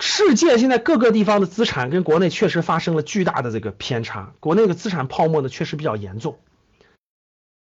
[0.00, 6.38] 世界现在各个地方的资产跟国内确实发生了巨大的这个偏差，国内的资产泡沫呢确实比较严重。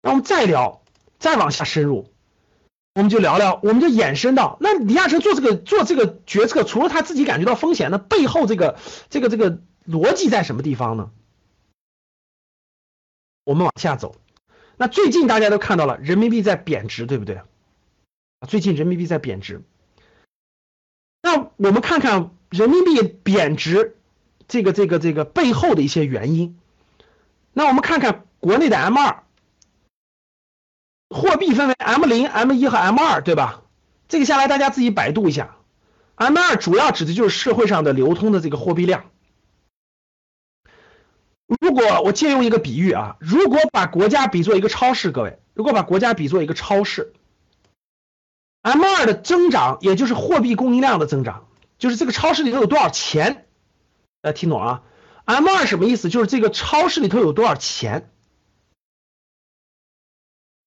[0.01, 0.81] 那我们再聊，
[1.17, 2.11] 再往下深入，
[2.95, 8.77] 我们就聊聊，我们就衍生到，那李亚成做这个做这个决策，除了他自己感觉到风险，那背后这个
[9.09, 11.11] 这个这个逻辑在什么地方呢？
[13.43, 14.15] 我们往下走，
[14.77, 17.41] 那最近大家都看到了人民币在贬值，对不对？
[18.47, 19.63] 最近人民币在贬值。
[21.21, 23.97] 那我们看看人民币贬值
[24.47, 26.57] 这个这个这个背后的一些原因。
[27.53, 29.23] 那我们看看国内的 M 二。
[31.09, 33.63] 货币分为 M 零、M 一和 M 二，对吧？
[34.07, 35.55] 这个下来大家自己百度一下。
[36.15, 39.09] M 二主要指的就是社会上的流通的这个货币量。
[41.47, 47.11] 如果我借用一个比喻啊，如果把国家比作一个超市，各位，如果把国家比作一个超市
[48.61, 53.47] ，M 二的增长也就是货币供应量的增长，就是这个超市里头有多少钱，
[54.21, 54.83] 大家听懂啊
[55.25, 56.09] ？M 二什么意思？
[56.09, 58.11] 就是这个超市里头有多少钱。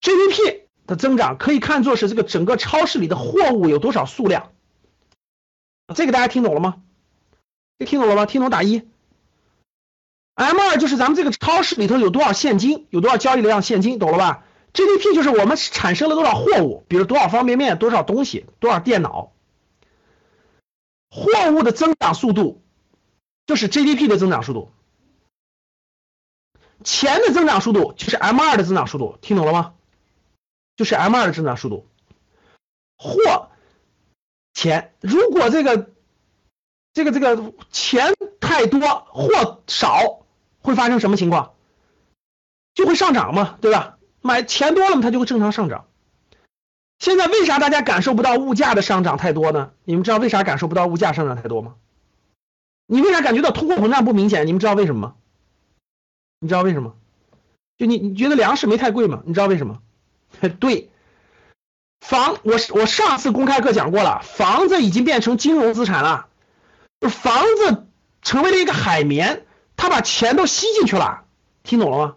[0.00, 4.52] GDP 的增长可以看作是这个整个超市里的货物有多少数量，
[5.94, 6.82] 这个大家听懂了吗？
[7.78, 8.26] 这听懂了吗？
[8.26, 8.88] 听懂打一。
[10.34, 19.32] M 二就是咱们这个超市里头有多少现金，有多少交易量现金，懂了吧？GDP 就是我们产生了多少货物，比如多少方便面，多少东西，多少电脑。
[21.10, 22.62] 货物的增长速度
[23.46, 24.72] 就是 GDP 的增长速度，
[26.84, 29.74] 钱的增长速度就是 M 二的增长速度，听懂了吗？
[30.74, 31.86] 就是 M 二的增长速度，
[32.96, 33.50] 货
[34.54, 35.90] 钱如果这个
[36.94, 40.24] 这个这个钱太多，货少，
[40.62, 41.52] 会发生什么情况？
[42.74, 43.98] 就会上涨嘛，对吧？
[44.22, 45.84] 买钱多了嘛，它就会正常上涨。
[46.98, 49.72] 现在为啥大家感受不到物价的上涨太多呢？
[49.84, 51.74] 你们知道为啥感受不到物价上涨太多吗？
[52.86, 54.46] 你为啥感觉到通货膨胀不明显？
[54.46, 55.14] 你们知道为什么吗？
[56.40, 56.94] 你知道为什么？
[57.76, 59.22] 就你你觉得粮食没太贵吗？
[59.24, 59.80] 你知道为什么？
[60.60, 60.90] 对，
[62.00, 66.28] 房我我上次公开课讲过了，房子已经变成金融资产了，
[67.00, 67.86] 房子
[68.22, 69.44] 成为了一个海绵，
[69.76, 71.24] 它把钱都吸进去了，
[71.64, 72.16] 听懂了吗？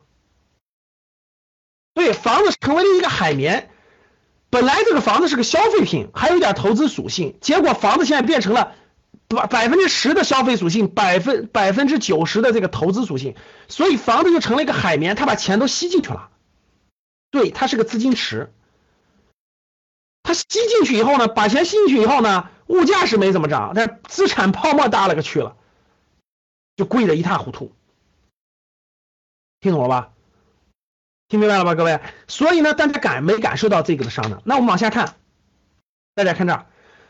[1.95, 3.72] 对，房子成为了一个海绵，
[4.50, 8.75] 本来这个房子是个消费品，还有一点投资属性，结果房子现在变成了
[9.29, 13.35] 百百分之十的消费属性，百分百分之九十的这个投资属性，
[13.69, 16.29] 所以房子就成了一个海绵，它把钱都吸进去了。
[17.31, 18.53] 对，它是个资金池，
[20.22, 25.55] 它吸进去以后呢，把钱吸进去以后呢，物价是没怎么涨，但资产泡沫大了个去了，
[26.75, 27.72] 就贵的一塌糊涂，
[29.61, 30.11] 听懂了吧？
[31.35, 32.00] 听明白了吧，各位？
[32.28, 34.41] 所以呢，大家感没感受到这个的上涨？
[34.46, 35.16] 那我们往下看，
[36.16, 36.66] 大家看这儿，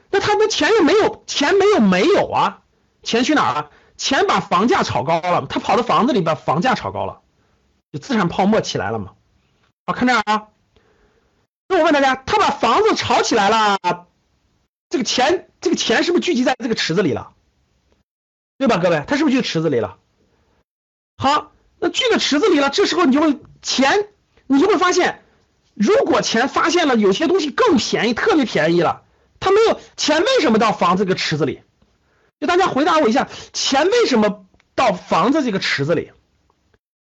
[0.10, 2.62] 那他的钱又没有，钱没有没有啊？
[3.04, 3.70] 钱去哪儿了？
[3.98, 7.22] 钱把房价炒高了，他跑到房子里把房价炒高了，
[7.92, 9.14] 就资产泡沫起来了嘛？
[9.86, 10.48] 好，看这儿啊。
[11.68, 13.78] 那我问大家，他把房子炒起来了，
[14.90, 17.32] 这个钱，这个钱是不是聚集在这个池子里了？
[18.58, 19.98] 对吧，各位，他是不是就池子里了？
[21.18, 24.10] 好，那聚在池子里了，这时候你就会钱，
[24.48, 25.22] 你就会发现，
[25.74, 29.04] 如果钱发现了有些东西更便宜，特别便宜了，
[29.40, 31.62] 它没有钱，为什么到房子这个池子里？
[32.40, 34.46] 就大家回答我一下，钱为什么
[34.76, 36.12] 到房子这个池子里？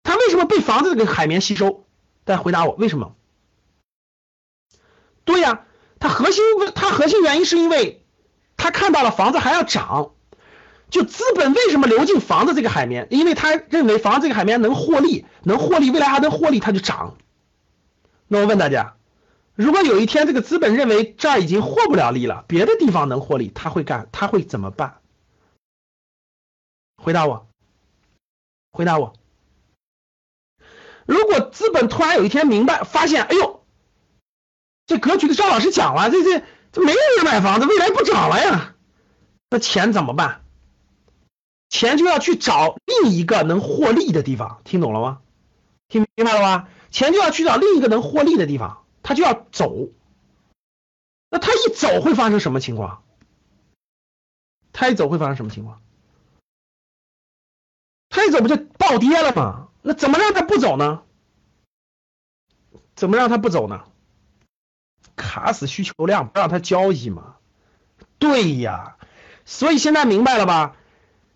[0.03, 1.85] 它为什么被房子这个海绵吸收？
[2.23, 3.15] 大家回答我，为什么？
[5.23, 5.61] 对呀，
[5.99, 6.43] 它核心
[6.75, 8.03] 它核心原因是因为
[8.57, 10.11] 他看到了房子还要涨，
[10.89, 13.07] 就资本为什么流进房子这个海绵？
[13.09, 17.15] 因为他认为房子这个海绵能获利，能获利，未来还能获利，它就涨。
[18.33, 18.95] 那我问大家，
[19.55, 25.01] 如果有一天这个资本认为这儿已经获不了利了，别的地方能获利，他会干，他会怎么办？
[26.95, 27.49] 回答我，
[28.71, 29.15] 回答我。
[31.05, 33.65] 如果资本突然有一天明白发现，哎呦，
[34.85, 38.75] 这格局的赵老师讲了，这这这没有人买房子，未来不涨了呀，
[39.49, 40.41] 那钱怎么办？
[41.67, 45.19] 钱就要去找另一个能获利的地方，听懂了吗？
[45.89, 46.69] 听明白了吧？
[46.91, 49.89] 钱就要去找另一个能获利的地方，他就要走。
[51.29, 53.01] 那他一走会发生什么情况？
[54.73, 55.81] 他一走会发生什么情况？
[58.09, 59.69] 他一走不就暴跌了吗？
[59.81, 61.03] 那怎么让他不走呢？
[62.95, 63.85] 怎么让他不走呢？
[65.15, 67.37] 卡死需求量，不让他交易嘛？
[68.19, 68.97] 对呀，
[69.45, 70.75] 所以现在明白了吧？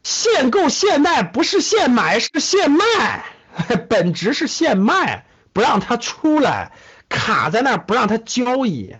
[0.03, 3.25] 限购限贷不是限买，是限卖，
[3.89, 5.25] 本质是限卖，
[5.55, 6.73] 不让他出来，
[7.07, 8.97] 卡在那儿不让他交易，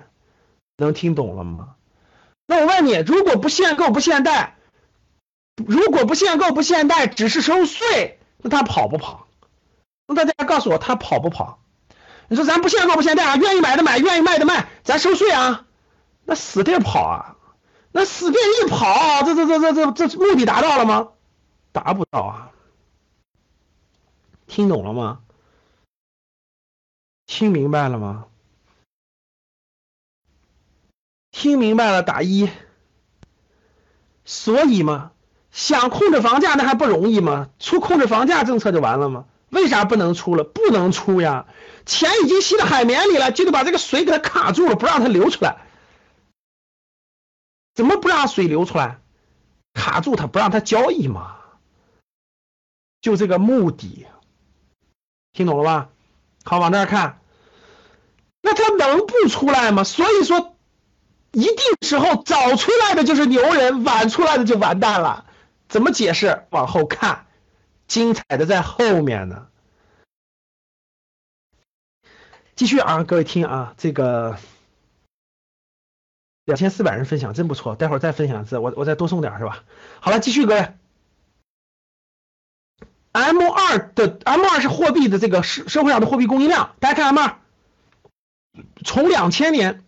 [0.77, 1.75] 能听懂了吗？
[2.45, 4.55] 那我问你，如果不限购不限贷，
[5.57, 9.27] 如果不限购不限贷，只是收税，那他跑不跑？
[10.07, 11.59] 那大家告诉我，他跑不跑？
[12.29, 15.65] 你说咱不限购不限贷啊，愿意买的买，愿意卖的卖，咱收税啊，
[16.23, 17.35] 那死地跑啊，
[17.91, 21.09] 那死地一跑，这这这这这这目的达到了吗？
[21.73, 22.51] 达不到啊，
[24.47, 25.19] 听懂了吗？
[27.25, 28.27] 听明白了吗？
[31.31, 32.49] 听明白了打一。
[34.23, 35.11] 所以嘛，
[35.51, 37.49] 想控制房价那还不容易吗？
[37.59, 39.25] 出控制房价政策就完了吗？
[39.49, 40.43] 为啥不能出了？
[40.43, 41.45] 不能出呀，
[41.85, 45.65] 钱已经吸到海绵里了，就得把这个水给它卡住了，不让它流出来。
[47.73, 48.99] 怎么不让水流出来？
[49.73, 51.37] 卡住它，不让它交易嘛？
[53.01, 54.07] 就这个目的，
[55.31, 55.89] 听懂了吧？
[56.45, 57.19] 好，往这儿看，
[58.41, 59.83] 那它能不出来吗？
[59.83, 60.55] 所以说，
[61.33, 65.25] 一定时候早出来的就是牛人，晚出来的就完蛋了。
[65.67, 66.45] 怎么解释？
[66.51, 67.25] 往后看。
[67.87, 69.47] 精彩的在后面呢，
[72.55, 74.39] 继续啊，各位听啊，这个
[76.45, 79.63] 两千四百人分享真不错，待会儿再分享一次，我我再多送点是吧？
[79.99, 80.73] 好了，继续各位
[83.15, 87.37] ，M 二的 M 二是货币的这个社社会上的货币供应量，大家看 M 二，
[88.83, 89.83] 从两千年，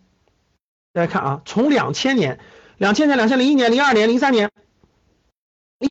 [0.94, 2.40] 大家看啊，从两千年、
[2.78, 4.50] 两千年、两千零一年、零二年、零三年，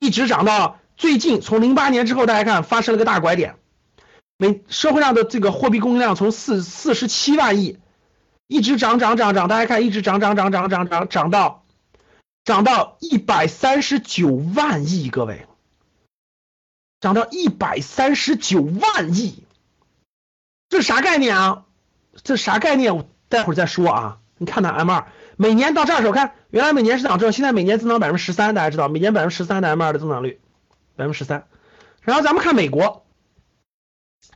[0.01, 0.80] 一直涨到。
[0.98, 3.57] 最近从零八年之后，大家看发生了个大拐点，
[4.38, 7.78] 每社会上的这个货币供应量从四四十七万亿，
[8.48, 11.63] 一直涨涨涨涨，大家看一直涨涨涨涨涨涨涨到
[12.45, 15.46] 涨到一百三十九万亿，各位，
[17.07, 19.45] 涨到一百三十九万亿，
[20.68, 21.63] 这啥概念啊？
[22.21, 22.98] 这啥概念？
[22.98, 24.18] 我待会儿再说啊。
[24.38, 25.07] 你看那 M 二，
[25.38, 30.42] 每年到这儿时候看，原来每年是涨这，现在每年增长百分之十三，大家知道，每年百分之十三的 M 二的增长率。
[30.98, 31.45] 百分之十三，
[32.01, 33.06] 然后咱们看美国，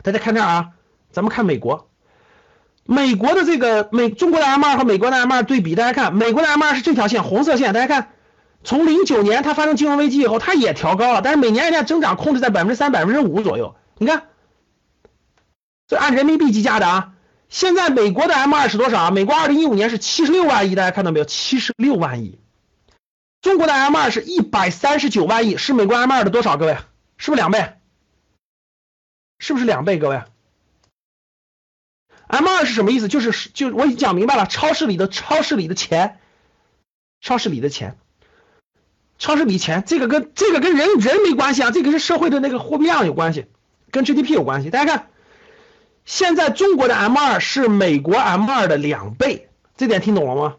[0.02, 0.70] 大家看这儿啊，
[1.12, 1.90] 咱们看美国，
[2.86, 8.14] 美国的这个美中国的 M 二和美国的 M 二对比，大家看美国的 M 二是这条线红色线，大家看，
[8.64, 13.76] 从零九年它发生金融危机以后，它也调高了，但是每年人家增长控制在百分之三、百分之五左右。
[13.98, 14.30] 你看，
[15.88, 17.14] 这按人民币计价的啊，
[17.50, 19.12] 现在美国的 M 二是多少啊？
[19.12, 21.26] 美国二零一五年是七十六万亿，大家看到没有？
[21.26, 22.40] 七十六万亿。
[23.42, 26.58] 中国的 M 二是一百三十九万亿，是美国 M 二的多少？
[26.58, 26.78] 各位，
[27.18, 27.74] 是不是两倍？
[29.40, 29.98] 是不是两倍？
[29.98, 30.22] 各位
[32.28, 33.08] ，M 二是什么意思？
[33.08, 36.20] 就是就我已经讲明白了，超市里的超市里的钱，
[37.22, 37.98] 超市里的钱，
[39.22, 43.46] 超市里钱，这个跟这个跟人人没关系啊，这个是社会的那个货币量有关系，
[43.92, 44.72] 跟 GDP 有关系。
[44.72, 45.08] 大家看，
[46.06, 50.56] 现在中国的 M 二是美国 M 二的两倍，这点听懂了吗？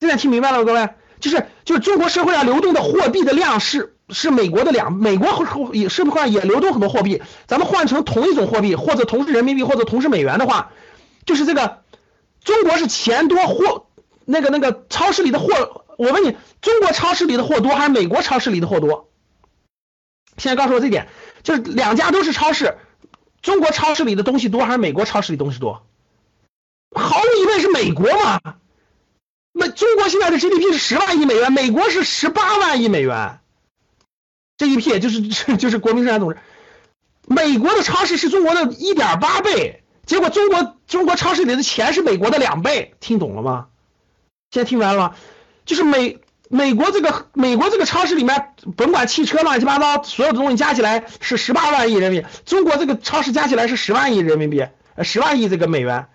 [0.00, 0.64] 这点听明白了吗？
[0.64, 0.88] 各位？
[1.20, 5.28] 就是就是中国社会上流动的货币的量是是美国的两美国
[5.72, 10.72] 也社会上也流动很多货币，咱们换成同一种货币或者同是人民币或者同是美元的话，
[11.24, 11.82] 就是这个
[12.42, 13.86] 中国是钱多货
[14.24, 19.10] 那个那个超市里的货，我问你，中国超市里的货多还是美国超市里的货多？
[20.36, 21.08] 现在告诉我这点，
[21.42, 22.76] 就是两家都是超市，
[23.40, 25.86] 中国超市里的东西多还是美国超市里东西多？
[26.94, 28.40] 毫无疑问是美国嘛。
[29.52, 33.40] 那中国现在的 GDP 是十万亿美元，美国是十八万亿美元
[34.58, 35.22] ，GDP 就是
[35.56, 36.38] 就是国民生产总值，
[37.26, 43.68] 美国的超市是中国的一点八倍，结果中国中国超市里的钱是美国的两倍，听懂了吗？
[44.50, 45.16] 现在听明白了吗？
[45.66, 46.18] 就是美
[46.48, 56.08] 美国这个美国这个超市里面，甭管汽车乱七八糟，所有的东西加起来是十八万亿人民币，中国这个超市加起来是十万亿人民币，呃十万亿这个美元，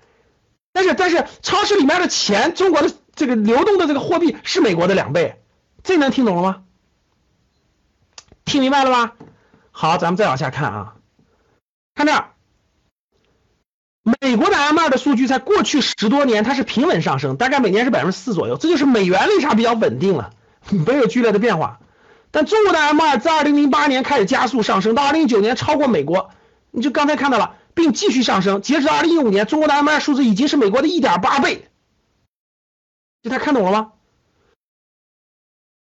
[0.74, 2.92] 但是但是超市里面的钱，中国的。
[3.14, 5.42] 这个流动的这个货币是美国的两倍，
[5.84, 6.64] 这能听懂了吗？
[8.46, 9.16] 听明白了吧？
[9.70, 10.96] 好，咱们再往下看啊，
[11.94, 12.31] 看这儿，
[14.04, 20.32] 美国的 M 二的数据在过去十多年它是平稳上升，大概每年是百分之四左右，这就是美元为啥比较稳定了，
[20.88, 21.80] 没有剧烈的变化。
[22.32, 26.32] 但中国的 M 二在二零零八年开始加速上升，到二零一九年超过美国，
[26.72, 31.68] 你就刚才看到了，并继续上升，截止到二零一五年，中国的 M 二数字已经是美国的一点八倍。
[33.22, 33.92] 就他看懂了吗？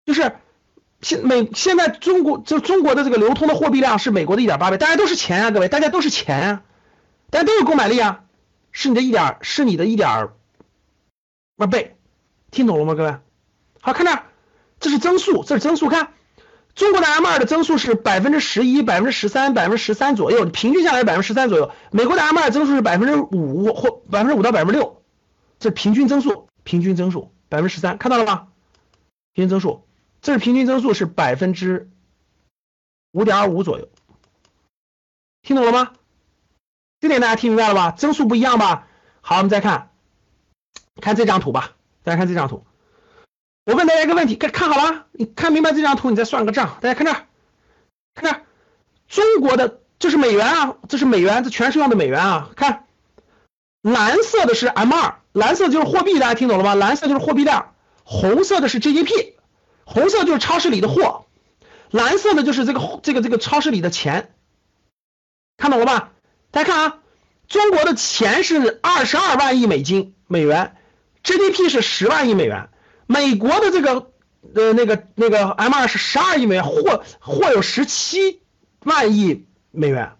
[0.04, 0.36] 就是
[1.00, 6.62] 现美现在中国就中国的这个流通的货币量是美国的一点八倍，大家都是钱啊，各位，大家都是钱啊，
[7.36, 8.24] 大家都有购买力啊，
[8.72, 10.30] 是你的一点是你的一点
[11.54, 11.98] 八倍，
[12.50, 13.18] 听懂了吗，各位？
[13.82, 14.22] 好，看这，
[14.80, 16.14] 这是增速，这是增速，看
[16.74, 25.02] 中国的 M 二的增速是百分之十一、百分之十三、百分之十三左右，平均下来百分之十三左右，美国的 M 二增速是百分之五或百分之五到百分之六，
[25.58, 26.48] 这平均增速。
[26.64, 28.48] 平均增速百分之十三，看到了吗？
[29.34, 29.84] 平均增速，
[30.22, 31.90] 这是平均增速是百分之
[33.12, 33.90] 五点二五左右，
[35.42, 35.92] 听懂了吗？
[37.00, 37.90] 这点大家听明白了吧？
[37.90, 38.86] 增速不一样吧？
[39.20, 39.90] 好，我们再看，
[41.00, 41.72] 看这张图吧。
[42.02, 42.64] 大家看这张图，
[43.64, 45.06] 我问大家一个问题，看看好了？
[45.12, 46.78] 你看明白这张图，你再算个账。
[46.80, 47.26] 大家看这儿，
[48.14, 48.42] 看这儿，
[49.08, 52.50] 中国的这是美元啊，这是美元，这全是用的美元啊。
[52.54, 52.86] 看，
[53.82, 56.74] 蓝色的是 M 二，蓝色就是货币，大家听懂了吗？
[56.76, 57.74] 蓝色就是货币量，
[58.04, 59.34] 红色的是 GDP，
[59.84, 61.26] 红色就是超市里的货，
[61.90, 64.32] 蓝色的就是这个这个这个超市里的钱，
[65.56, 66.12] 看懂了吧？
[66.50, 66.98] 大家看啊，
[67.48, 70.76] 中国的钱是二十二万亿美金美元
[71.22, 72.68] ，GDP 是十万亿美元，
[73.06, 74.10] 美国的这个
[74.54, 78.40] 呃那个那个 M 二是十二亿美元，货货有十七
[78.84, 80.12] 万亿美元，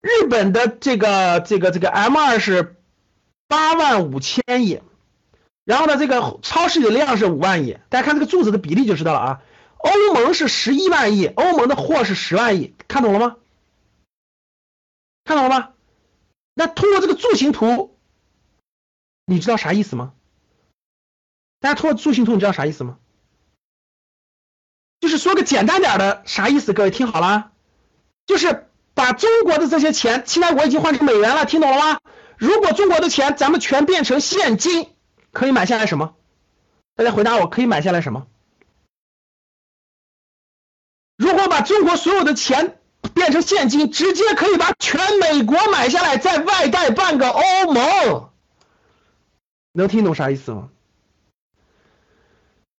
[0.00, 2.76] 日本的这个这个这个 M 二是
[3.46, 4.80] 八万五千亿，
[5.64, 9.42] 然后呢这个超市的量是五万亿，大家看这个柱子的比例就知道了啊，
[9.76, 13.36] 欧盟是十一万亿，欧盟的货是十万亿，看懂了吗？
[15.26, 15.72] 看懂了吗？
[16.54, 17.98] 那通过这个柱形图，
[19.26, 20.14] 你知道啥意思吗？
[21.58, 22.98] 大家通过柱形图，你知道啥意思吗？
[25.00, 26.72] 就是说个简单点的啥意思？
[26.72, 27.50] 各位听好了，
[28.24, 32.00] 就是把中国的这些钱，现在我已经换成美元了，听懂了吗？
[32.38, 34.94] 如果中国的钱咱们全变成现金，
[35.32, 36.14] 可以买下来什么？
[36.94, 38.28] 大家回答我，可以买下来什么？
[41.16, 42.75] 如果把中国所有的钱。
[43.08, 48.30] 变成现金，直接可以把全美国买下来，再外贷半个欧盟，
[49.72, 50.68] 能听懂啥意思吗？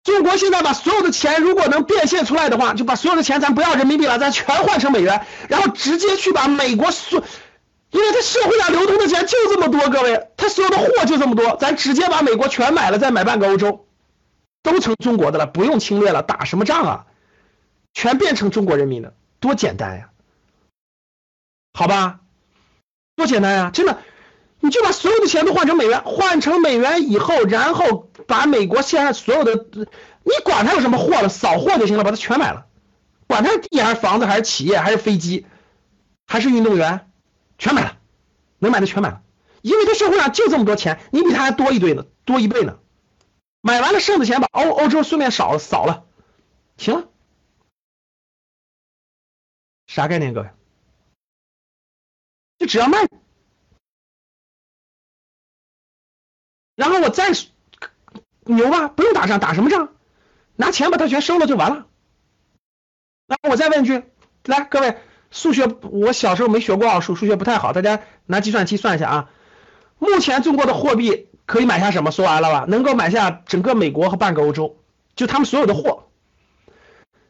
[0.05, 7.25] 中国现在把所有的钱，如果能变现出来的话，就把所有的钱咱不要人民币了，咱全换成美元，然后直接去把美国所，
[7.91, 13.87] 因为它社会上流通的钱就这么多，各位，它所有的货就这么多，咱直接把美国全买了，再买半个欧洲，
[14.63, 17.07] 都成中国的了，不用侵略了，打什么仗啊？
[17.93, 20.11] 全变成中国人民的，多简单呀！
[21.77, 22.21] 好吧，
[23.17, 23.71] 多简单呀！
[23.71, 24.03] 真的，
[24.61, 32.67] 你就把所有的钱都换成美元，换成美元以后，然后把美国现在所有的，你管它有什么货了，扫货就行了，把它全买了，
[33.27, 35.45] 管它地还是房子还是企业还是飞机，
[36.27, 37.13] 还是运动员，
[37.59, 37.99] 全买了，
[38.59, 39.21] 能买的全买了，
[39.61, 42.79] 因为他社会上就这么多钱，你比他还多一堆呢，多一倍呢，
[43.61, 46.07] 买完了剩的钱把欧欧洲顺便扫扫了，
[46.79, 47.09] 行了，
[49.87, 50.49] 啥概念，各位？
[52.59, 53.07] 就只要卖，
[56.75, 57.31] 然后我再
[58.45, 59.91] 牛吧，不用打仗，打什么仗？
[60.57, 61.87] 拿钱把它全收了就完了。
[63.27, 64.05] 那我再问一句，
[64.45, 64.97] 来，各位，
[65.31, 69.31] 数学我小时候没学过奥数，数学不太好，大家拿计算器算一下啊。
[69.99, 72.11] 目前中国的货币可以买下什么？
[72.11, 72.65] 说完了吧？
[72.69, 74.79] 能够买下整个美国和半个欧洲，
[75.15, 76.09] 就他们所有的货。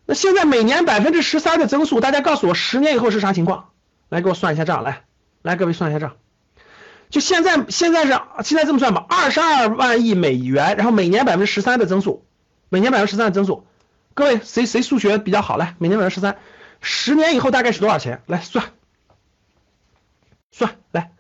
[0.04, 3.71] 那现在每年百分之十三的增速，大家告诉我，十年以后是啥情况？
[4.09, 5.05] 来，给我算一下账，来。
[5.46, 6.16] 来，各位算一下账，
[7.08, 12.26] 就现在，现在是现在这么算吧，二十二万亿美元，然后每年百分之十三的增速，
[12.68, 13.64] 每年百分之十三的增速，
[14.14, 15.56] 各位谁谁数学比较好？
[15.56, 16.38] 来，每年百分之十三，
[16.80, 18.22] 十年以后大概是多少钱？
[18.26, 18.64] 来算，
[20.50, 21.12] 算来，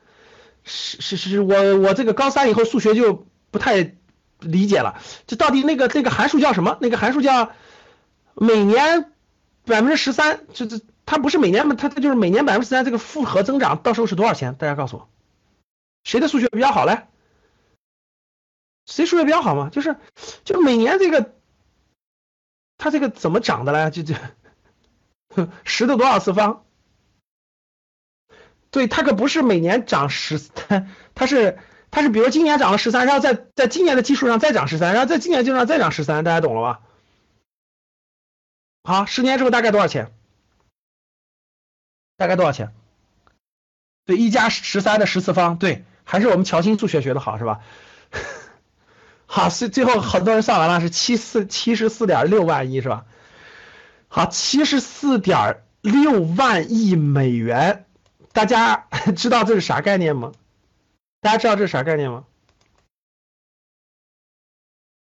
[0.64, 3.94] 是是是，我我这个高三以后数学就不太
[4.40, 6.78] 理解了，这到底那个那个函数叫什么？
[6.80, 7.52] 那个函数叫
[8.34, 9.12] 每年
[9.66, 10.80] 百分之十三，这这。
[11.06, 14.56] 它不是每年嘛，它它就是每年百分之三这个复合增长，到时候是多少钱？
[14.56, 15.08] 大家告诉我，
[16.02, 17.06] 谁的数学比较好嘞？
[18.86, 19.70] 谁数学比较好嘛？
[19.70, 19.96] 就是
[20.44, 21.32] 就每年这个，
[22.76, 23.90] 它这个怎么涨的嘞？
[23.90, 24.14] 就就
[25.64, 26.64] 十的多少次方？
[28.70, 31.58] 对，它可不是每年涨十，它它是
[31.90, 36.80] 它是比如今年涨了十三，然后在在今年的基础上再涨十三，然后在今年基础上再涨十三，大家懂了吧？
[38.82, 40.12] 好，十年之后大概多少钱？
[42.16, 42.72] 大概多少钱？
[44.04, 47.60] 对，一加十三的十次方，对，还是我们乔欣数学学的好，是吧？
[49.26, 53.04] 好，最最后很多人算完了，是七四七十四点六万亿，是吧？
[54.08, 57.84] 好，七十四点六万亿美元，
[58.32, 60.32] 大家 知道这是啥概念吗？
[61.20, 62.24] 大家知道这是啥概念吗？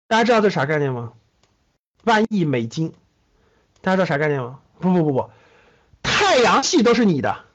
[0.07, 1.15] 大家知道这是啥概念吗？
[2.05, 2.93] 万亿美金，
[3.81, 4.61] 大家知道啥概念吗？
[4.79, 5.31] 不不不不。
[6.21, 7.47] 太阳系都是你的，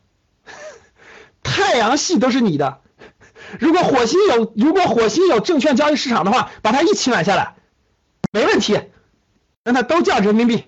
[1.43, 2.81] 太阳系都是你的。
[3.59, 7.55] 如果火星有，如果火星有证券交易市场的话，把它一起买下来，
[8.31, 8.81] 没问题，
[9.63, 10.65] 让它都叫人民币，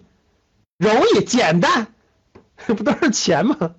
[0.77, 1.87] 容易简单，
[2.67, 3.73] 不都是钱吗？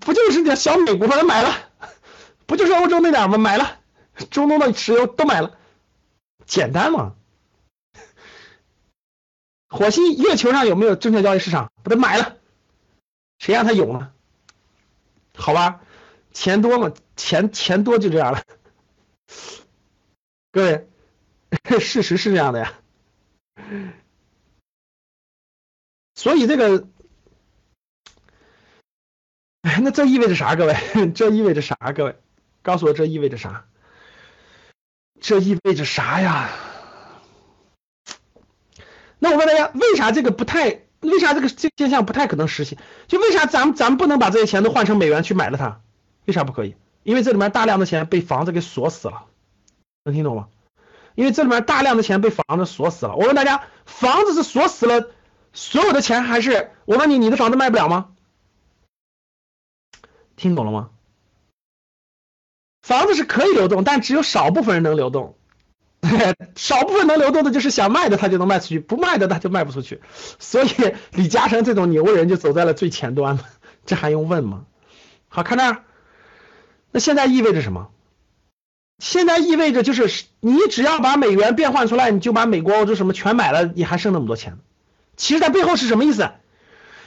[0.00, 1.50] 不就是点小美国买了，
[2.44, 3.38] 不就是欧洲那点吗？
[3.38, 3.78] 买了，
[4.30, 5.56] 中东的石油都买了，
[6.44, 7.14] 简单吗？
[9.74, 11.72] 火星月球上有没有证券交易市场？
[11.82, 12.36] 把它买了，
[13.40, 14.12] 谁让它有呢？
[15.34, 15.80] 好吧，
[16.32, 18.44] 钱多嘛，钱钱多就这样了。
[20.52, 20.88] 各位，
[21.80, 22.72] 事实是这样的呀。
[26.14, 26.86] 所以这个，
[29.62, 30.54] 哎，那这意味着啥？
[30.54, 30.76] 各位，
[31.16, 31.74] 这意味着啥？
[31.96, 32.16] 各位，
[32.62, 33.66] 告诉我这意味着啥？
[35.20, 36.48] 这意味着啥呀？
[39.24, 40.82] 那我问大家，为啥这个不太？
[41.00, 42.78] 为啥这个这现象不太可能实现？
[43.08, 45.80] 就为啥咱们咱们不能把这些钱都换成美元去买了它？
[46.26, 46.76] 为啥不可以？
[47.04, 49.24] 因为这里面大量的钱被房子给锁死了，
[50.04, 50.48] 能听懂吗？
[51.14, 53.16] 因为这里面大量的钱被房子锁死了。
[53.16, 55.08] 我问大家，房子是锁死了
[55.54, 58.10] 所有的钱，还是我问你，你的房子卖不了吗？
[60.36, 60.90] 听懂了吗？
[62.82, 65.38] 房子是可以流动，但只有少部分人能流动。
[66.56, 70.00] 少部分能流动的，就是想卖的他就能卖出去，不卖的他就卖不出去。
[70.38, 70.68] 所以
[71.12, 73.38] 李嘉诚这种牛人就走在了最前端，
[73.86, 74.64] 这还用问吗？
[75.28, 75.82] 好看这儿，
[76.92, 77.88] 那现在意味着什么？
[78.98, 84.58] 现在意味着就是你只要把美元变换出来，你就把美国、欧洲什么全买了，你还剩那么多钱。
[85.16, 86.30] 其实它背后是什么意思？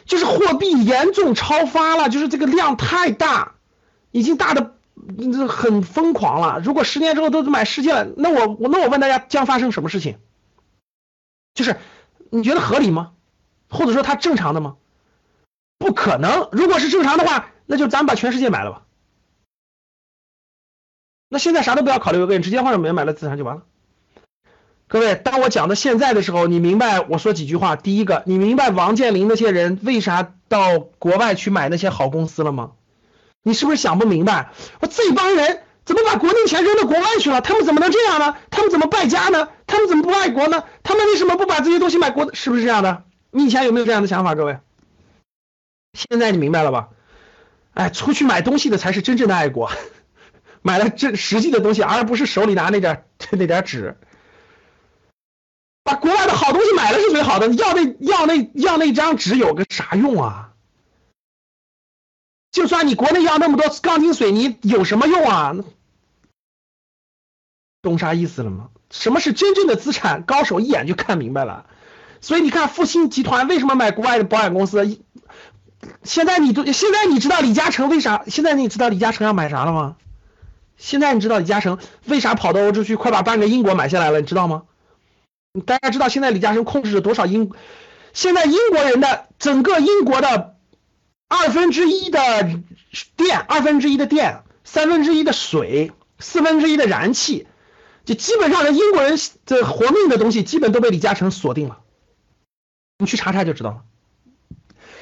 [0.05, 3.55] 就是货币严重超发了，就是这个量太大，
[4.11, 4.76] 已经大的。
[5.15, 6.59] 这很疯狂了。
[6.63, 10.17] 如果十年之后都买世界了，那我我那我问大家，将发生什么事情？
[11.53, 11.77] 就是
[12.29, 13.13] 你觉得合理吗？
[13.69, 14.75] 或者说它正常的吗？
[15.77, 16.49] 不可能。
[16.51, 18.83] 如果是正常的话，那就咱们把全世界买了吧。
[21.29, 23.63] 那现在啥都不要考虑，我给你直接换成美元买了资产就完了。
[24.87, 27.75] 各位，当我讲到现在的时候，你明白我说几句话？
[27.75, 32.71] 第一个，你明白王健林那些人为啥到国外去买那些好公司了吗？
[33.43, 34.51] 你是不是想不明白？
[34.81, 37.41] 我这帮人怎么把国内钱扔到国外去了？
[37.41, 38.35] 他们怎么能这样呢？
[38.49, 39.49] 他们怎么败家呢？
[39.65, 40.63] 他们怎么不爱国呢？
[40.83, 42.33] 他们为什么不把这些东西买国？
[42.33, 43.03] 是不是这样的？
[43.31, 44.35] 你以前有没有这样的想法？
[44.35, 44.59] 各位，
[45.93, 46.89] 现在你明白了吧？
[47.73, 49.71] 哎，出去买东西的才是真正的爱国，
[50.61, 53.95] 买了这实际的东西，而不是手里拿那点 那点纸。
[55.83, 60.49] 把国外的好东西买了是最好的，要那要那要那张纸有个啥用啊？
[62.57, 65.55] 就算你国内要那么多钢筋水泥，有什么用啊？
[67.83, 68.69] 懂啥意思了吗？
[68.89, 70.23] 什么是真正的资产？
[70.23, 71.67] 高手一眼就看明白了。
[72.19, 74.99] 所以你看复兴集团为什么买国外的保险公司？
[76.01, 78.23] 现在你都现在你知道李嘉诚为啥？
[78.25, 79.95] 现在你知道李嘉诚要买啥了吗？
[80.77, 84.19] 现在你知道李嘉诚为啥跑到欧洲去，快把半个英国买下来了？
[84.19, 84.63] 你知道吗？
[85.67, 87.51] 大家知道现在李嘉诚控制着多少英？
[88.13, 90.56] 现在英国人的整个英国的。
[91.27, 92.19] 二分之一的
[93.15, 97.47] 电，二分之一的电，三分之一的水，四分之一的燃气，
[98.05, 101.81] 就基本上的英国人的活命的东西，基本都被李嘉诚锁定了。
[102.97, 103.83] 你去查查就知道了。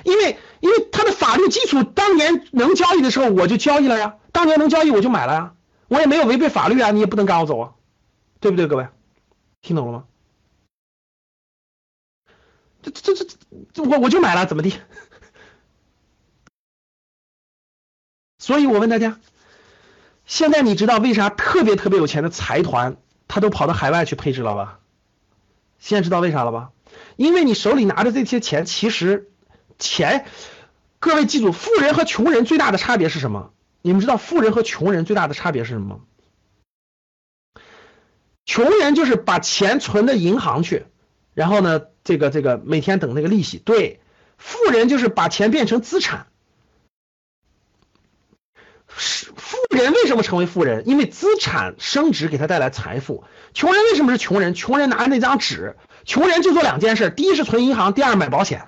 [0.04, 5.56] 因为因为他的法律基础，当年能交易的时候我就交易了呀，当年能交易我就买了呀，
[5.88, 7.74] 我也没有违背法律啊，你也不能赶我走啊，
[8.40, 8.88] 对不对，各位？
[9.62, 10.06] 听懂了吗？
[12.84, 13.26] 这这这
[13.74, 14.74] 这我我就买了，怎么地？
[18.46, 19.20] 所以我问大家，
[20.28, 24.80] 现在你知道为啥特别特别有钱的财团他都跑到海外去配置了吧？
[25.80, 26.70] 现在知道为啥了吧？
[27.16, 29.32] 因为你手里拿着这些钱，其实
[29.80, 30.28] 钱，
[31.00, 33.52] 各位记住，富人和穷人最大的差别是什么？
[33.82, 36.02] 你们知道富人和穷人最大的差别是什么？
[38.46, 40.86] 穷人就是把钱存到银行去，
[41.34, 43.58] 然后呢，这个这个每天等那个利息。
[43.58, 44.02] 对，
[44.38, 46.28] 富人就是把钱变成资产。
[48.98, 50.88] 是富人为什么成为富人？
[50.88, 53.24] 因为资产升值给他带来财富。
[53.54, 54.54] 穷人为什么是穷人？
[54.54, 58.68] 穷人拿着那张纸，穷人就做两件事：第一是存银行，第二买保险。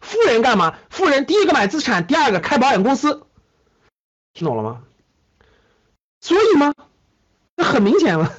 [0.00, 0.76] 富人干嘛？
[0.90, 3.26] 富人第一个买资产，第二个开保险公司。
[4.34, 4.82] 听懂了吗？
[6.20, 6.74] 所以吗？
[7.56, 8.32] 那很明显了。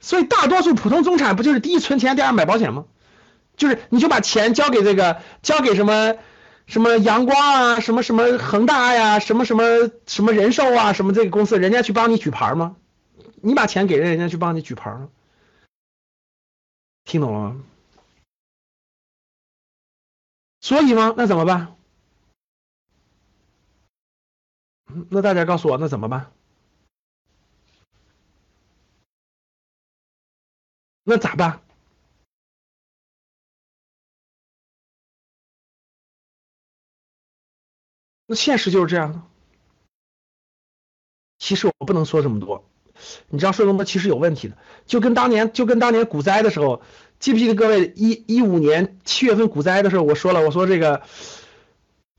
[0.00, 2.86] 所以大多数普通中产不就是第一存钱，第二买保险吗？
[3.56, 6.14] 就是你就把钱交给这个，交给什么？
[6.72, 12.76] 什么阳光啊，什么什么恒大呀，什么什么什么人寿啊，什么这个公司，人家去帮你举牌吗？
[13.42, 15.10] 你把钱给人，人家去帮你举牌吗？
[17.04, 17.62] 听懂了吗？
[20.62, 21.12] 所以吗？
[21.14, 21.76] 那怎么办？
[25.10, 26.32] 那大家告诉我，那怎么办？
[31.04, 31.60] 那咋办？
[38.34, 39.22] 现实就是这样的。
[41.38, 42.64] 其实我不能说这么多，
[43.28, 46.82] 你知道说这么多其实有问题的，就跟当年就跟当年股灾的时候，
[47.18, 51.02] 记不记得各位一一五年七月份股灾的时候，我说了，我说这个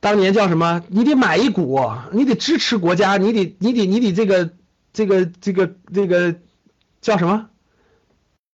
[0.02, 0.84] 当年叫什么？
[0.90, 1.80] 你得买一股，
[2.12, 4.50] 你得支持国家，你得你得你得这个
[4.92, 6.36] 这个这个这个
[7.00, 7.50] 叫什么？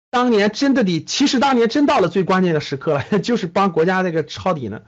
[0.10, 4.84] 当年真的得，其实当年真到了最关键的时刻了， 就是帮国家这个抄底呢，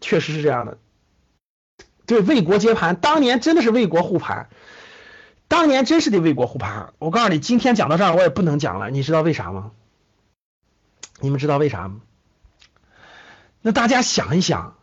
[0.00, 0.78] 确实是这样的。
[2.08, 4.48] 对，为国接盘，当年真的是为国护盘，
[5.46, 6.94] 当年真是得为国护盘。
[6.98, 9.70] 我告诉你，今天讲到这儿，我也不能讲了，你知道为啥吗？
[11.20, 12.00] 你们知道为啥吗？
[13.60, 14.76] 那大家想一想，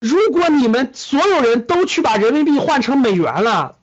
[0.00, 3.78] 如果你们所有人都去把人民币换成美元了，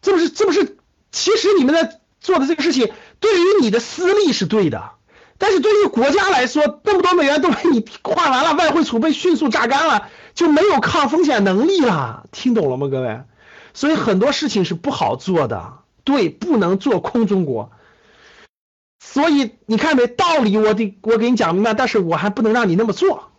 [0.00, 0.76] 这不是这不是？
[1.10, 4.92] 其实你们在做的这个事情，对于你的私利是对的，
[5.44, 12.24] 但是对于国家来说，那么多美元都被你换完了，外汇储备迅速榨干了，就没有抗风险能力了。
[12.32, 13.24] 听懂了吗，各位？
[13.74, 17.72] 所以很多事情是不好做的，对，不能做空中国。
[18.98, 23.30] 所以你看没道理，我得我给你讲明白，但是我还不能让你那么做，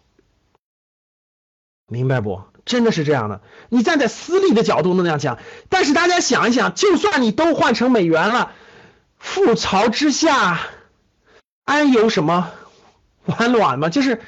[1.87, 2.39] 明白不？
[2.65, 3.41] 真的是这样的。
[3.69, 5.39] 你站在私利的角度那样讲，
[5.69, 8.51] 但是大家想一想，就算你都换成美元了，
[9.19, 10.59] 覆巢之下，
[11.65, 12.51] 安有什么
[13.25, 13.89] 完卵吗？
[13.89, 14.21] 就是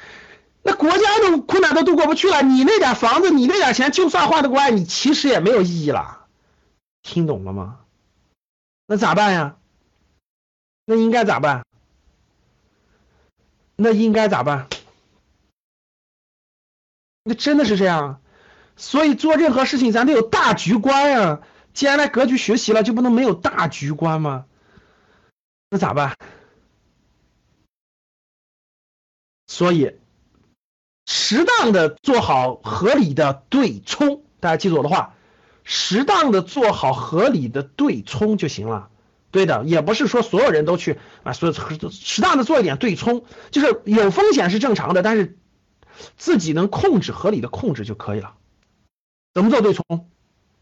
[0.62, 6.26] 那国家都困难都度过不去了，你那点房子，你那点钱，就算换得过来，你其实也没有意义了。
[7.02, 7.78] 听懂了吗？
[8.86, 9.56] 那咋办呀？
[10.84, 11.64] 那应该咋办？
[13.76, 14.66] 那应该咋办？
[17.22, 18.20] 那真的是这样，
[18.76, 21.40] 所以做任何事情咱得有大局观呀。
[21.72, 24.46] 既然来格局学习了，就不能没有大局观吗？
[25.70, 26.16] 那咋办？
[29.48, 29.94] 所以，
[31.06, 35.14] 适当的做好合理的对冲，大家记住我的话，
[35.64, 38.90] 适当的做好合理的对冲就行了。
[39.30, 41.52] 对的，也不是说所有人都去啊，所以
[41.90, 45.38] 适当的做一点对冲，就是有风险是正常的，但是
[46.16, 48.34] 自己能控制，合理的控制就可以了。
[49.34, 50.10] 怎么做对冲？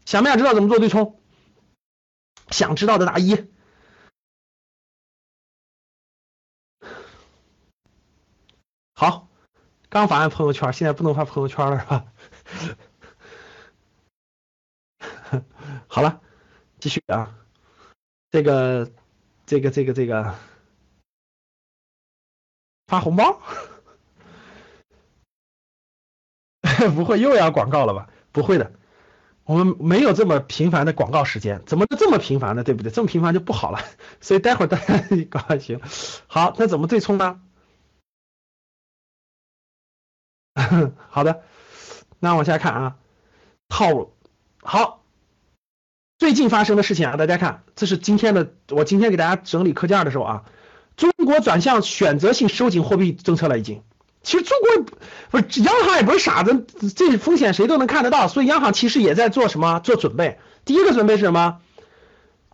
[0.05, 1.19] 想不想知道怎么做对冲？
[2.49, 3.47] 想知道的打一。
[8.99, 9.27] 好，
[9.89, 12.05] 刚发完朋友圈，现在不能发朋友圈了是吧？
[15.85, 16.19] 好了，
[16.79, 17.37] 继续啊。
[18.31, 18.89] 这个，
[19.45, 20.33] 这个，这个，这个
[22.87, 23.39] 发红包，
[26.95, 28.09] 不会又要广告了吧？
[28.31, 28.71] 不会的，
[29.43, 32.63] 我们没有这么频繁的广告时间，怎么这么频繁呢？
[32.63, 32.91] 对不对？
[32.91, 33.77] 这么频繁就不好了，
[34.21, 34.97] 所以待会儿大家
[35.29, 35.79] 高兴。
[36.25, 37.39] 好，那怎么对冲呢？
[41.09, 41.43] 好的，
[42.19, 42.95] 那往下看啊，
[43.69, 44.13] 套路
[44.61, 45.03] 好。
[46.17, 50.43] 最近发生的事情啊，大家看，这是今天的我今天给大家整理课件的时候啊，
[50.95, 53.83] 中国转向选择性收紧货币政策了已经。
[54.23, 54.97] 其实中国
[55.29, 56.65] 不是央行也不是傻子，
[56.95, 60.39] 这风险谁都能看得到，所以央行其实也在做什么做准备。
[60.65, 61.61] 第一个准备是什么？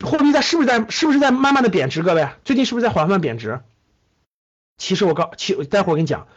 [0.02, 2.04] 货币在是不是在是不是在慢慢的贬值？
[2.04, 3.62] 各位，最近是不是在缓慢贬值？
[4.78, 6.28] 其实我告，其待会儿我跟你讲，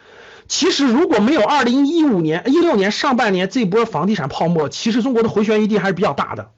[0.48, 6.50] 其实如果没有二零一五年一六年上半年这波房地产泡沫，其实中国的回旋余地还是比较大的。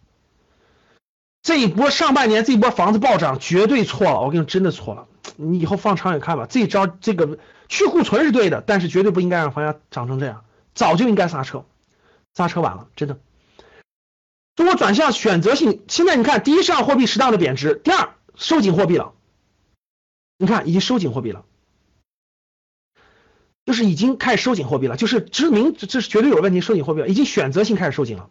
[1.43, 5.07] 这一波上半年这波房子暴涨绝对错了，我跟你真的错了。
[5.37, 11.65] 你以后放长远看吧，这招这个去库存是对的，但是绝对不应该让房价涨成这样，早就应该刹车，
[12.35, 13.19] 刹车晚了，真的。
[14.57, 19.13] 中国转向选择性，现在你看，第一市场货币适当的贬值，第二收紧货币了，
[20.37, 21.45] 你看已经收紧货币了，
[23.69, 28.31] 就是已经开始收紧货币了，就是知名这是绝对有问题，收紧货币了，已经选择性开始收紧了。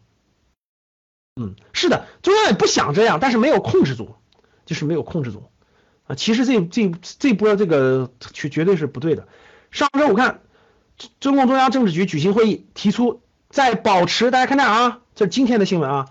[1.39, 4.15] 嗯，是的，中央也不想这样，但是没有控制住，
[4.65, 5.43] 就是没有控制住
[6.07, 6.15] 啊。
[6.15, 9.27] 其实这这这波这个绝绝对是不对的。
[9.69, 10.39] 上周五看，
[11.19, 13.21] 中共中央政治局举行会议，提出
[13.51, 16.07] 在保持大家看这啊，这是今天的新闻啊，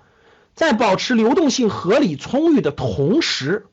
[0.54, 3.66] 在保持流动性合理充裕的同时，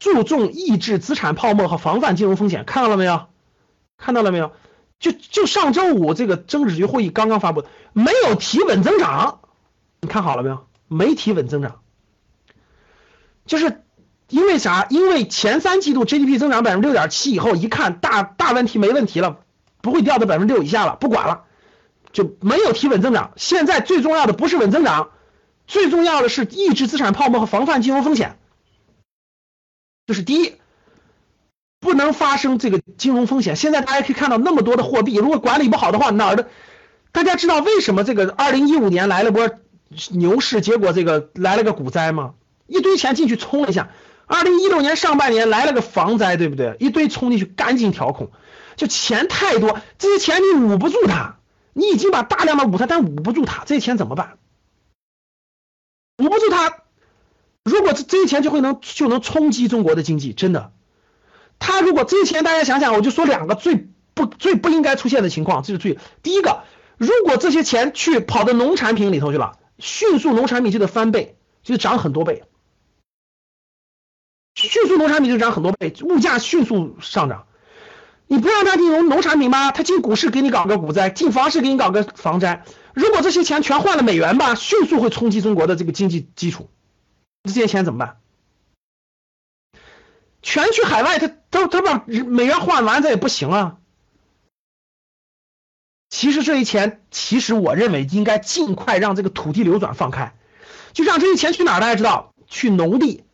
[0.00, 2.64] 注重抑制资产泡沫和防范金融风险。
[2.64, 3.26] 看到了没有？
[3.96, 4.50] 看到了没有？
[4.98, 9.40] 就就上周五这个政治局会议刚刚发布，没有提稳增长，
[10.00, 10.66] 你看好了没有？
[10.88, 11.82] 没提稳增长，
[13.44, 13.84] 就是
[14.28, 14.86] 因为啥？
[14.88, 19.40] 因为前三季度 GDP 增长百分之六点七以后，一看大大问题没问题了，
[19.82, 21.44] 不会掉到百分之六以下了，不管了，
[22.12, 23.32] 就没有提稳增长。
[23.36, 25.10] 现在最重要的不是稳增长，
[25.66, 28.38] 最重要的是抑制资产泡沫和防范金融风险。
[30.06, 30.54] 就是第一，
[31.80, 33.56] 不能发生这个金融风险。
[33.56, 36.48] 现在大家可以看到那么多的货币，如果管理不好的话，哪儿的？
[37.12, 39.50] 大家知道为什么这个二零一五年来了波？
[40.10, 42.34] 牛市，结果这个来了个股灾吗？
[42.66, 43.88] 一堆钱进去冲了一下，
[44.26, 46.76] 二零一六年上半年来了个防灾，对不对？
[46.78, 48.30] 一堆冲进去，赶紧调控，
[48.76, 51.38] 就钱太多，这些钱你捂不住它，
[51.72, 54.36] 你已经把大量的捂它，但捂不住它，这些钱怎么办？
[56.22, 56.82] 捂不住它，
[57.64, 60.70] 如果这这些钱就会能就能冲击中国的经济，真的。
[61.58, 66.62] 他如果这些钱，大家想想，我就说两个最不最不应该出现的情况，这是最第一个，
[66.96, 72.44] 如果这些钱去跑到农产品里头去了，迅速农产品就得翻倍，就涨很多倍。
[74.54, 77.46] 迅速农产品就涨很多倍，物价迅速上涨。
[78.26, 82.64] 你不让他进农农产品吗，他进股市给你搞个股灾，进房市给你搞个房灾。
[82.92, 86.68] 如果这些钱全换了美元吧，迅速会冲击中国的这个经济基础。
[87.44, 88.16] 这些钱怎么办？
[90.42, 93.76] 全去海外，他他他把美元换完，这也不行啊。
[96.10, 100.34] 其实这些钱，其实我认为应该尽快让这个土地流转放开，
[100.92, 101.80] 就让这些钱去哪儿？
[101.80, 103.24] 大家知道，去农地。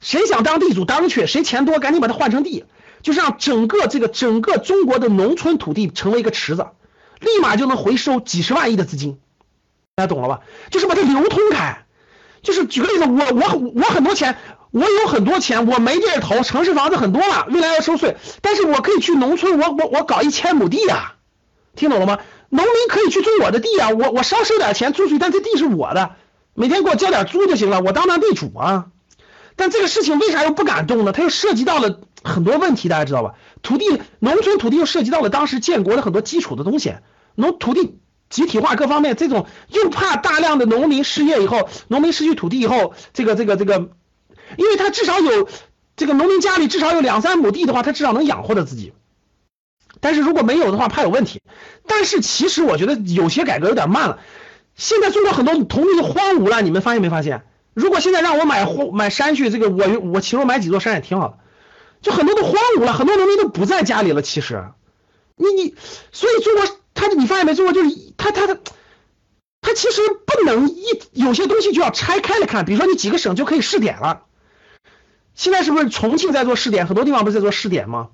[0.00, 2.64] 谁想当地主当去，谁钱多赶紧把它换成地，
[3.02, 6.66] 就是让整个这个整个中国的农村土地成为一个池子，
[7.20, 9.18] 立马就能回收几十万亿的资金，
[9.94, 10.40] 大家懂了吧？
[10.70, 11.86] 就是把它流通开，
[12.42, 14.36] 就是举个例子，我我我很多钱，
[14.74, 21.14] 我有很多钱，我没地儿投，城市房子很多了，未来要收税，但是我可以去农村，我我我搞一千亩地呀，
[21.76, 22.18] 听懂了吗？
[22.48, 26.16] 农民可以去种我的地啊，我我少收点钱租出去，但这地是我的，
[26.54, 28.86] 每天给我交点租就行了，我当当地主啊。
[29.54, 31.12] 但这个事情为啥又不敢动呢？
[31.12, 33.34] 它又涉及到了很多问题，大家知道吧？
[33.62, 36.96] 土地、农村土地又涉及到了当时建国的很多基础的东西，
[37.36, 43.90] 农土地集体化各方面，这种又怕大量的农民失业以后，农民失去土地以后，这个、这个、这个，
[44.56, 45.48] 因为他至少有
[45.96, 48.92] 这个农民家里至少有两三亩地的话，他至少能养活着自己。
[50.00, 51.40] 但是如果没有的话，怕有问题。
[51.86, 54.18] 但是其实我觉得有些改革有点慢了。
[54.74, 57.44] 现在中国很多土地荒芜了，你们发现没发现？
[57.74, 61.38] 如果现在让我买买山去，这个我我其实买几座山也挺好的，
[62.02, 64.20] 就很多都荒芜了，很多农民都不在家里了。
[64.20, 64.64] 其实，
[65.36, 65.74] 你你，
[66.12, 66.64] 所以中国
[66.94, 67.54] 他你发现没？
[67.54, 68.58] 中国就是他他他
[69.60, 74.22] 他其实不能一有些东西就要拆开了看，比如说你几个省就可以试点了。
[75.34, 76.86] 现在是不是重庆在做试点？
[76.86, 78.08] 很多地方不是在做试点吗？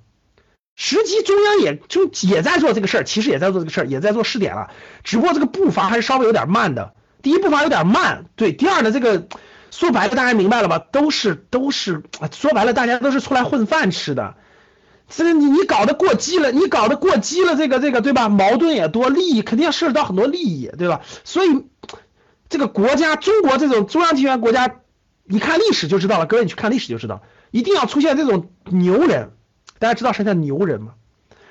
[0.77, 4.71] 实际中央也就也在做这个事儿，其实也在做这个事儿，也在做试点了，
[5.05, 6.95] 只不过这个步伐还是稍微有点慢的。
[7.23, 8.53] 第一步伐有点慢，对。
[8.53, 9.27] 第二呢，这个。
[9.73, 10.81] 说白了，大家明白了吧？
[10.81, 12.03] 都是都是，
[12.33, 14.35] 说白了，大家都是出来混饭吃的。
[15.09, 18.29] 这个你你搞得过激了，你搞得过激了，这个这个对吧？
[18.29, 21.03] 矛盾也多，利益肯定要涉及到很多利益，对吧？
[21.23, 21.67] 所以
[22.49, 24.80] 这个国家，中国这种中央集权国家，
[25.31, 26.27] 你看历史就知道了。
[26.27, 29.31] 各位，你去看历史就知道，一定要出现这种牛人。
[29.79, 30.95] 大家知道什么叫牛人吗？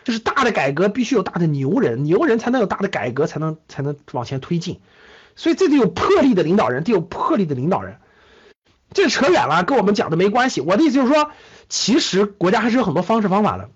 [0.04, 4.82] 就是大的改革必须有大的牛人，牛人才能有大的改革，才能才能往前推进。
[5.38, 7.98] 所以这得有魄力的领导人，得有魄力的领导人。
[8.92, 10.60] 这扯远了，跟我们讲的没关系。
[10.60, 11.32] 我的意思就是说，
[11.70, 13.70] 其实国家还是有很多方式方法的，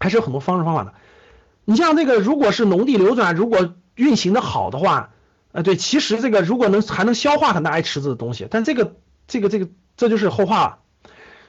[0.00, 0.94] 还是有很多方式方法的。
[1.64, 5.10] 你像这个，如果是农地流转，如果运行的好的话，
[5.52, 10.78] 呃，对，其实这个如果能还能消化很大一池子的东西，但这个这个这个这就是后话了。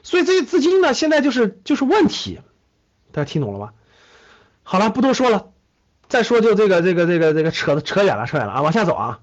[0.02, 2.40] 所以这些资金呢，现在就是就是问题，
[3.12, 3.72] 大家听懂了吗？
[4.62, 5.50] 好了，不多说了，
[6.08, 9.20] 再说就这个这个这个这个扯的扯远了，扯远了啊，往下走啊。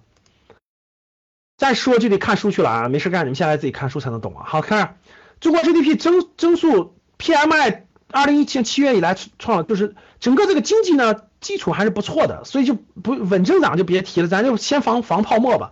[1.57, 4.45] 再说就得看书去了啊，没事干，你们下来自己看书才能懂啊。
[4.45, 4.99] 好看，
[5.39, 15.71] 中国 GDP 增增速 PMI 二零一七年七月以来创了，就是整个这个经济呢基础还是不错的，所以就不稳增长就别提了，咱就先防防泡沫吧。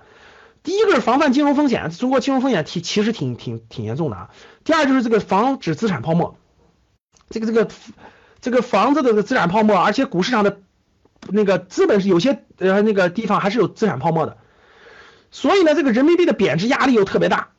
[0.64, 4.30] 第一个是防范金融风险，中国金融风险其其实挺挺挺严重的啊。
[4.64, 6.38] 第二就是这个防止资产泡沫，
[7.30, 7.68] 这个这个
[8.42, 10.60] 这个房子的资产泡沫，而且股市上的
[11.30, 14.38] 那个资本是有些呃那个地方还是有资产泡沫的。
[15.32, 17.50] 所以呢，这个人民币的贬值压力又特别大，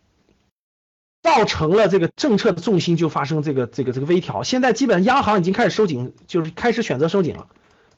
[1.27, 4.45] 造成了这个政策的重心就发生这个这个这个微调。
[4.45, 7.49] 现在基本央行已经开始收紧，就是开始选择收紧了，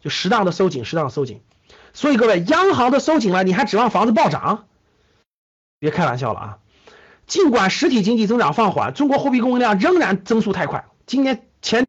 [0.01, 1.43] 就适当的收紧，适当的收紧。
[1.93, 4.65] 所以各位，央行的收紧了，你还指望房子暴涨？
[5.79, 6.59] 别开玩笑了啊！
[7.27, 10.87] 尽管实体经济增长放缓，中国货币供应量仍然增速太快。
[11.07, 11.87] 今年前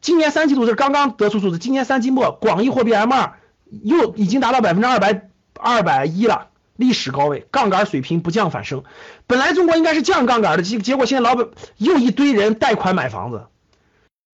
[0.00, 3.38] 今年三季度是刚刚得出数字，今年三季末广义货币 M 二
[3.70, 6.48] 又已经达到百分之二百二百一了。
[6.76, 8.84] 历史高位，杠杆水平不降反升。
[9.26, 13.46] 本来中国应该是降杠杆的，结结果现在老板又一堆人贷款买房子。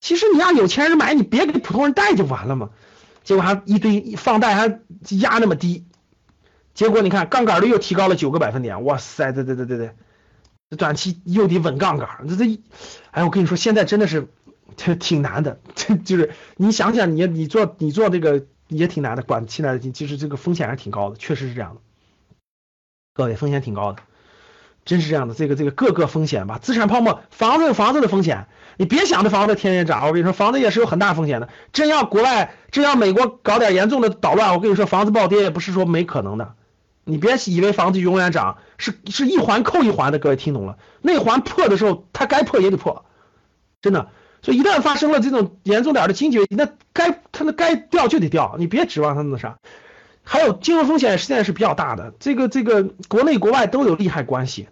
[0.00, 2.70] 其实你让有钱人买，你别给普通人贷就完了嘛。
[3.24, 4.80] 结果还一堆放贷还
[5.20, 5.84] 压那么低，
[6.72, 8.84] 结果你看杠杆率又提高了九个百分点。
[8.84, 9.90] 哇塞，对对对对对，
[10.70, 12.08] 这短期又得稳杠杆。
[12.28, 12.60] 这这，
[13.10, 14.28] 哎，我跟你说，现在真的是
[14.98, 15.60] 挺难的，
[16.06, 21.80] 就是你想想，你你做你做这个也挺难的，管现在其实这个风险还是挺高的，确实是这样的。
[23.18, 24.02] 各位风险挺高的，
[24.84, 31.48] 真是这样的，这个这个各个风险吧，资产泡沫，房子有房子的风险，你别想着房子天天涨，我跟你说，房子也是有很大风险的。
[31.72, 36.54] 真要国外，真要美国搞点严重的捣乱，我跟你说，房子暴跌也不是说没可能的。
[37.02, 40.78] 你别以为房子永远涨，是是一环扣一环的，各位听懂了？
[41.02, 43.04] 那环破的时候，它该破也得破，
[43.82, 44.10] 真的。
[44.42, 49.58] 所以一旦发生了这种严重点的经济危机，那该它那该掉就得掉，你别指望它那啥。
[50.28, 54.68] 还有金融风险现在是比较大的，这个这个国内国外都有利害关系。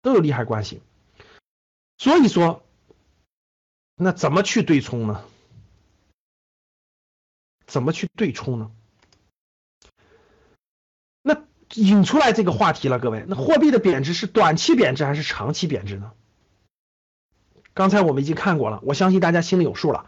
[0.00, 0.80] 都有利害关系，
[1.98, 2.64] 所以说，
[3.96, 5.24] 那怎么去对冲呢？
[7.66, 8.70] 怎么去对冲呢？
[11.20, 11.42] 那
[11.74, 16.12] 引出来这个话题了，各位，那货币的贬值是短期贬值还是长期贬值呢？
[17.74, 20.06] 刚才我们已经看过了，我相信大家心里有数了。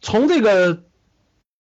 [0.00, 0.84] 从这个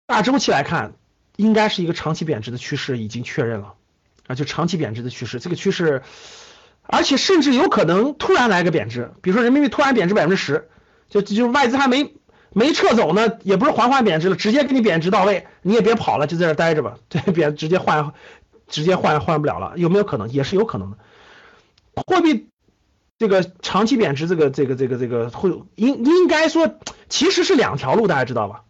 [0.06, 0.94] 大周期来看，
[1.40, 3.74] 应该是一个长期贬值的趋势已经确认了
[4.26, 6.02] 啊，就长期贬值的趋势，这个趋势。
[6.92, 10.68] 而且甚至有可能突然来个贬值，比如说人民币突然贬值百分之十，
[11.08, 12.14] 就就外资还没
[12.52, 18.12] 没撤走呢，也不是缓缓贬值了，直接给你贬值到位，你也别跑了，就在这待着吧， 对，贬直接换，
[18.66, 20.28] 直接换换不了了，有没有可能？
[20.30, 20.98] 也是有可能的。
[21.94, 22.48] 货币
[23.18, 26.74] 这个长期贬值，这个这个这个这个会应应该说
[27.08, 28.64] 其实是两条路，大家知道吧？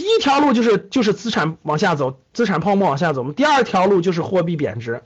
[0.00, 5.02] 第一条路就是就是资产往下走，资产泡沫往下走，第二条路就是货币贬值。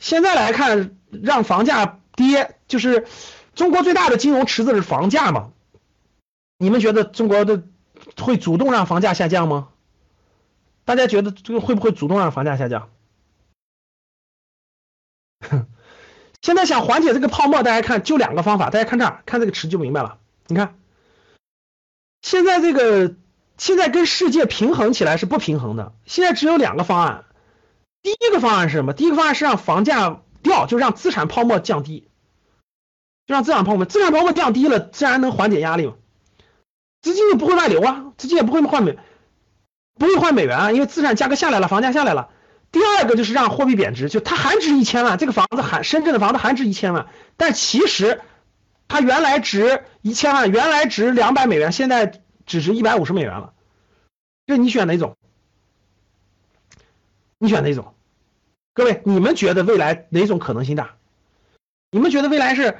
[0.00, 3.06] 现在来看，让房价跌，就是
[3.54, 5.52] 中国最大的金融池子是房价嘛？
[6.58, 7.62] 你们觉得中国的
[8.20, 9.68] 会主动让房价下降吗？
[10.84, 12.90] 大家觉得这个会不会主动让房价下降？
[16.42, 20.18] 现在想缓解这个泡沫，大家看就两个方法，大家看这儿，看这个池就明白了。
[20.48, 20.76] 你看，
[22.22, 23.14] 现在这个
[23.58, 27.24] 现在跟世界平衡起来是不平衡的，现在只有两个方案。
[28.02, 28.92] 第一个方案是什么？
[28.92, 32.08] 第一个方案是让房价掉，就让资产泡沫降低，
[33.26, 35.94] 就让资产泡沫，资产泡沫降低了，自然能缓解压力嘛。
[37.02, 38.98] 资金就不会外流啊，资金也不会换美，
[39.98, 42.30] 不会换美元啊，因为资产价格下来了，房价下来了。
[42.72, 48.20] 第二个就是让货币贬值，就它还值一千万，这个房子还深圳的房子还值一千万，但其实
[48.88, 53.52] 它原来值一千万，原来值两百美元，现在只值一百五十美元了。
[54.46, 55.16] 就你选哪种？
[57.38, 57.94] 你选哪种？
[58.72, 60.96] 各位，你们觉得未来哪种可能性大？
[61.90, 62.78] 你们觉得未来是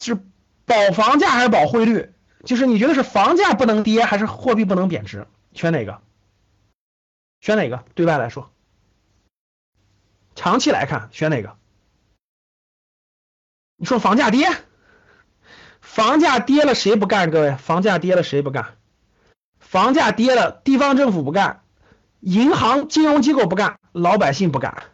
[0.00, 0.14] 是
[0.64, 2.12] 保房价还是保汇率？
[2.44, 5.26] 就是你觉得是房价不能跌还是货币不能贬值？
[5.54, 6.02] 选哪个？
[7.40, 7.84] 选哪个？
[7.94, 8.52] 对外来说，
[10.34, 11.56] 长期来看选哪个？
[13.76, 14.48] 你说房价跌，
[15.82, 17.30] 房价跌了谁不干？
[17.30, 18.76] 各位，房价跌了谁不干？
[19.60, 21.60] 房价跌了，地方政府不干。
[22.20, 24.84] 银行金融机构不干，老百姓不干，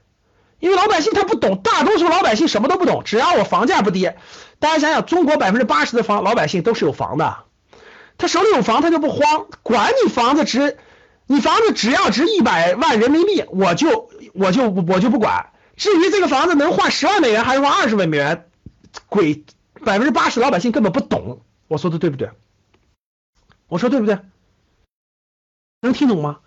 [0.61, 3.03] 因为老百姓他不懂，大多数老百姓什么都不懂。
[3.05, 4.17] 只要我房价不跌，
[4.59, 7.37] 大家想想，中国百分之八十的房老百姓都是有房的，
[8.17, 10.79] 他手里有房他就不慌，管你房子值，
[11.27, 15.51] 你房子只要值一百万人民币，我就我就我就不管。
[15.77, 18.47] 至于这个房子能换十万美元还是换二十万美元，
[19.09, 19.45] 鬼
[19.85, 21.43] 百分之八十老百姓根本不懂。
[21.67, 22.31] 我说的对不对？
[23.69, 24.19] 我说对不对？
[25.81, 26.41] 能听懂吗？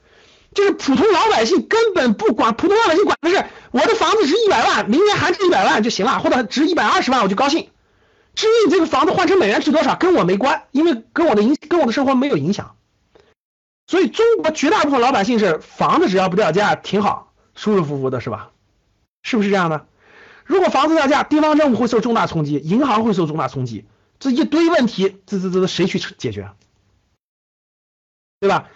[0.53, 7.69] 就是普通老百姓根本不管，普通老百姓管的是我的房子值一百万，明年还值一百万就行了，或者值一百二十万我就高兴。
[8.35, 12.75] 至于你这个房子换成美元值多少，跟我没关，因为跟我的影跟我的生活没有影响。
[13.87, 18.51] 所以中国绝大部分老百姓是房子只要不掉价挺好，舒舒服服的是吧？
[19.23, 19.85] 是不是这样的？
[20.45, 23.85] 如果房子掉价，地方政府会受重大冲击，银行会受重大冲击，
[24.19, 26.51] 这一堆问题，这这这谁去解决？
[28.39, 28.67] 对吧？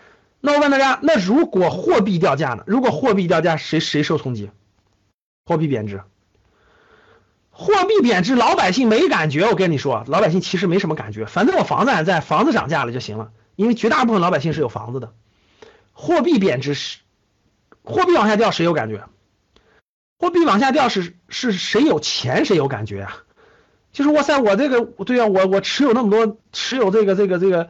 [0.42, 2.64] 那我问大家，那如果货币掉价呢？
[2.68, 4.52] 如果货币掉价，谁谁受冲击？
[5.46, 6.04] 货币贬值，
[7.50, 9.46] 货币贬值，老百姓没感觉。
[9.48, 13.32] 我跟你说，老百姓其实没什么感觉，反正我房子还在，房子涨价了就行了。
[13.56, 15.14] 因为绝大部分老百姓是有房子的。
[15.94, 17.00] 货币贬值是，
[17.84, 19.08] 货币往下掉，谁有感觉？
[20.20, 23.18] 货币往下掉是是谁有钱谁有感觉啊？
[23.92, 27.70] 就是哇塞，我这个对啊，我我持有那么多，持有这个这个这个。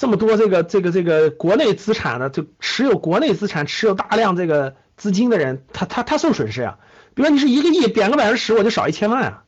[0.00, 6.78] 这么多这个这个这个国内资产的，就持有国内资产、持有大量这个资金的人，他他他受损失呀。
[7.14, 9.42] 比如你是一个亿，贬个百分之十，我就少一千万啊。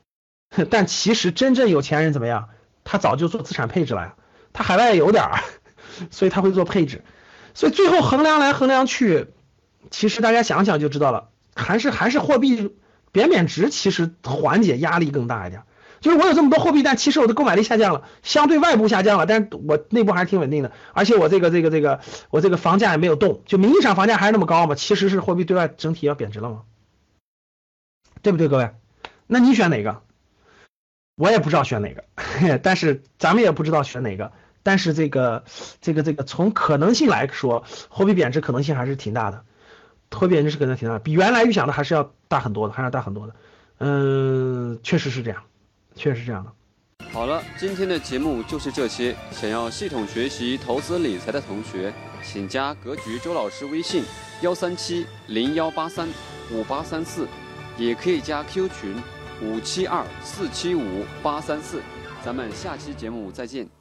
[0.70, 2.48] 但其实真正有钱人怎么样？
[2.82, 4.14] 他早就做资产配置了呀。
[4.54, 5.40] 他海外有点儿，
[6.10, 7.04] 所以他会做配置。
[7.52, 9.26] 所以最后衡量来衡量去，
[9.90, 11.28] 其实大家想想就知道了，
[11.60, 12.74] 还是还是货币
[13.12, 15.62] 贬贬值，其实缓解压力更大一点。
[16.00, 22.00] 就是我有这么多货币，但其实我的购买力下降了，相对外部下降了，但是我内部还是挺稳定的，而且我这个这个这个
[22.30, 26.62] 我这个房价也没有动，就名义上房价还是那么高嘛，其实是货币对外整体要贬值了嘛，
[28.22, 28.70] 对不对，各位？
[29.26, 30.00] 那你选哪个？
[31.16, 32.04] 我也不知道选哪个，
[32.62, 34.32] 但是咱们也不知道选哪个。
[34.62, 35.44] 但是这个
[35.82, 39.44] 这个这个从可能性来说，货币贬值可能性还是挺大的，
[40.10, 43.34] 货币贬值是可能挺大，比原来预想的还是要大很多的，还是要大很多的。
[43.78, 45.42] 嗯，确实是这样，
[45.94, 46.52] 确实是这样的。
[47.12, 49.16] 好了，今天的节目就是这些。
[49.30, 51.92] 想要系统学习投资理财的同学，
[52.22, 54.04] 请加格局周老师微信：
[54.42, 56.08] 幺三七零幺八三
[56.52, 57.26] 五八三四，
[57.78, 58.94] 也可以加 Q 群
[59.42, 61.80] 五七二四七五八三四。
[62.22, 63.79] 咱们下期节目再见。